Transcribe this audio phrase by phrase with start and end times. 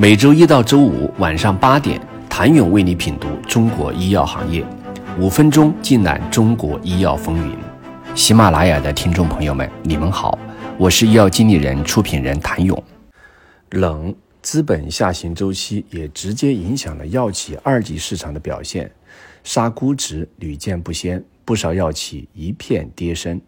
[0.00, 2.00] 每周一到周五晚上八点，
[2.30, 4.64] 谭勇为你品读中国医药行业，
[5.18, 7.56] 五分钟尽览中国医药风云。
[8.14, 10.38] 喜马拉雅的听众朋友们，你们好，
[10.78, 12.80] 我是医药经理人、出品人谭勇。
[13.70, 18.88] 冷，资本下行周期也直接影响了药企二级市场的表现，
[19.42, 23.40] 杀估值屡见不鲜，不少药企一片跌声。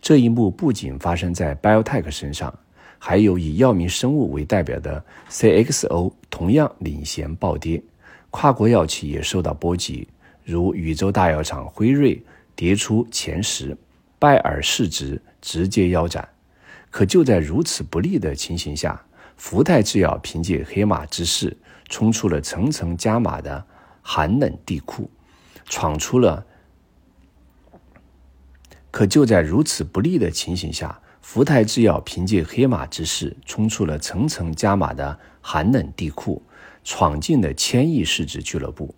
[0.00, 2.58] 这一幕不仅发生在 BioTech 身上。
[2.98, 7.82] 还有以药明生物为代表的 CXO 同样领衔暴跌，
[8.30, 10.06] 跨国药企也受到波及，
[10.44, 12.20] 如宇宙大药厂辉瑞
[12.56, 13.76] 跌出前十，
[14.18, 16.28] 拜耳市值直接腰斩。
[16.90, 19.00] 可就在如此不利的情形下，
[19.36, 21.56] 福泰制药凭借黑马之势
[21.88, 23.64] 冲出了层层加码的
[24.02, 25.08] 寒冷地库，
[25.66, 26.44] 闯出了。
[28.90, 31.00] 可就在如此不利的情形下。
[31.20, 36.42] 福泰制药凭借黑马之势冲出了层层加码的寒冷地库，
[36.82, 38.94] 闯进了千亿市值俱乐部。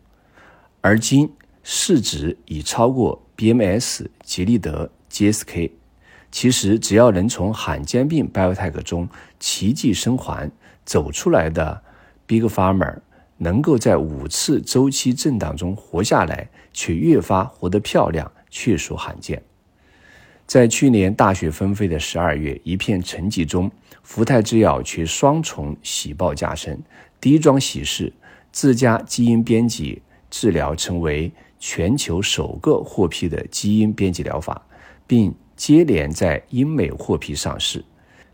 [0.80, 5.72] 而今市值已超过 BMS、吉利德、GSK。
[6.30, 9.08] 其实，只要能从罕见病 biotech 中
[9.40, 10.48] 奇迹生还
[10.84, 11.82] 走出来的
[12.26, 12.98] Big Farmer
[13.38, 19.42] 能够在五次周期震荡中活下来，却越发活得漂亮，确属罕见。
[20.50, 23.70] 在去年大雪纷飞的十二月，一片沉寂中，
[24.02, 26.76] 福泰制药却双重喜报加身。
[27.20, 28.12] 第一桩喜事，
[28.50, 34.60] 自家基因编辑治疗成为全球首个获批的基因编辑疗法，
[35.06, 37.84] 并接连在英美获批上市。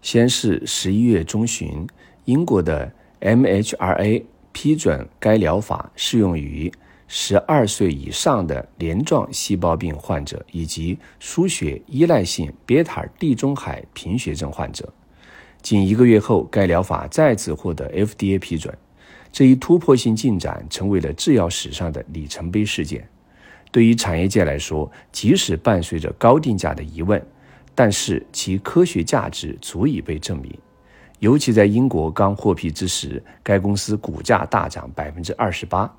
[0.01, 1.87] 先是十一月中旬，
[2.25, 6.73] 英国的 MHRA 批准该疗法适用于。
[7.09, 14.93] 十二岁以上的镰状细胞病患者以及输血依赖性贝塔地中海贫血症患者，
[15.63, 18.77] 仅一个月后，该疗法再次获得 FDA 批准。
[19.31, 23.09] 这一突破性进展成为了制药史上的里程碑事件。
[23.71, 27.25] 对于产业界来说，即使伴随着高定价的疑问，
[27.75, 30.53] 但是其科学价值足以被证明。
[31.19, 35.95] 尤其在英国刚获批之时，该公司股价大涨百分之二十八。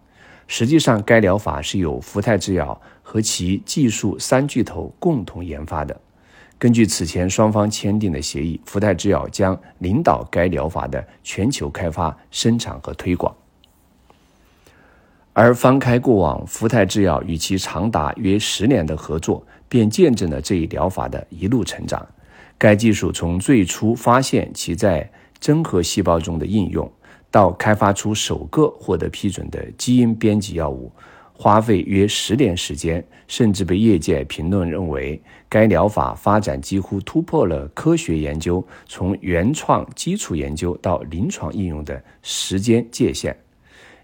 [0.47, 5.99] 实际上，该疗法是由福泰制药和其技术三巨头共同研发的。
[6.57, 13.35] 根据此前双方签订的协议，福泰制药将领导该疗法的全球开发、生产和推广。
[15.33, 22.03] 而翻开过往福泰制药与其长达约十年的合作，便见证了这一疗法的一路成长。
[22.57, 25.07] 该技术从最初发现其在
[25.39, 26.91] 真核细胞中的应用。
[27.29, 30.91] 到开发出首个获得批准的基因编辑药物，
[31.33, 43.37] 花费约十年时间，甚至被业界评论认为该疗法发展几乎突破了科学研究从原创基础研究到临床应用的时间界限。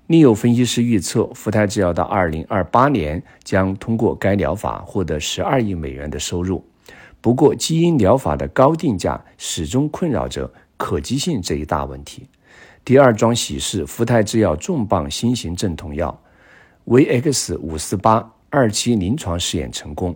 [0.07, 6.63] 另有分析师预测，福泰制药到二零二八年将通过该疗法获得十二亿美元的收入。
[7.22, 12.28] 不过，基因疗法的高定价始终困扰着可及性这一大问题。
[12.86, 16.22] 第二桩喜事，福泰制药重磅新型镇痛药
[16.86, 20.14] VX 五四八二期临床试验成功。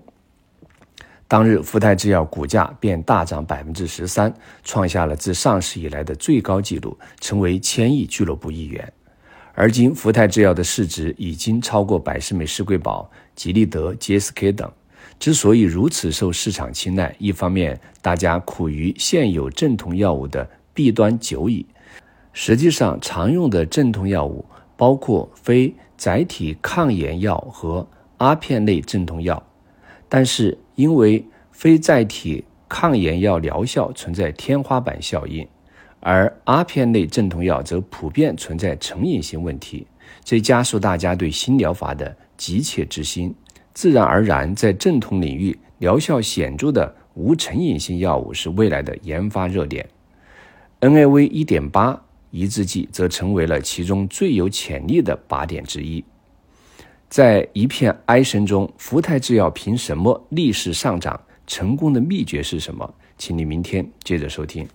[1.30, 4.34] 当日，福泰制药股价便大涨百分之十三，
[4.66, 8.92] 创下了自上市以来的最高纪录，成为千亿俱乐部一员。
[9.54, 14.70] 而今，福泰制药的市值已经超过百世美、施贵宝、吉利德、GSK 等。
[15.18, 21.66] 之所以如此受市场青睐，一方面大家苦于现有镇痛药物的弊端久矣。
[22.40, 27.88] 实际上，常用的镇痛药物包括非载体抗炎药和
[28.18, 29.42] 阿片类镇痛药，
[30.08, 35.48] 但是因为非载体抗炎药疗效存在天花板效应，
[36.00, 39.88] 而阿片类镇痛药则普遍存在成瘾性问题，
[40.24, 43.34] 这加速大家对新疗法的急切之心。
[43.74, 49.90] 自然而然，在镇痛领域疗效显著的无成瘾性药物是未来的研发热点。
[50.82, 52.04] NAV 一点八。
[52.38, 56.04] 抑制剂则成为了其中最有潜力的靶点之一。
[57.10, 61.20] 在一片哀声中，福泰制药凭什么逆势上涨？
[61.48, 62.94] 成功的秘诀是什么？
[63.18, 64.68] 请你明天接着收听。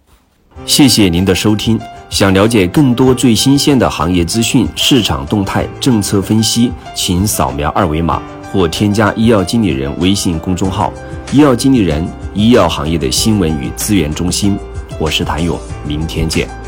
[0.65, 1.79] 谢谢您的收听。
[2.09, 10.91] 想了解更多最新鲜的行业资讯、市场动态、政策分析，请扫描二维码或添加医药经理人微信公众号
[11.31, 14.59] “医药经理人”——医药行业的新闻与资源中心。
[14.99, 16.62] 我是谭勇，明天见。